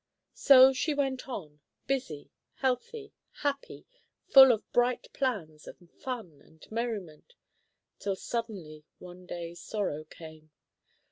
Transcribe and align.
So 0.33 0.73
she 0.73 0.95
went 0.95 1.29
on, 1.29 1.59
busy, 1.85 2.31
healthy, 2.55 3.13
happy, 3.43 3.85
full 4.31 4.51
of 4.51 4.63
bright 4.73 5.13
plans 5.13 5.67
and 5.67 5.91
fun 5.91 6.41
and 6.43 6.65
merriment, 6.71 7.35
till 7.99 8.15
suddenly 8.15 8.83
one 8.97 9.27
day 9.27 9.53
sorrow 9.53 10.03
came. 10.05 10.49